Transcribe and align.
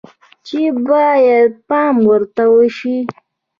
چې 0.47 0.59
باید 0.87 1.51
پام 1.69 1.95
ورته 2.09 2.45
شي 2.77 2.97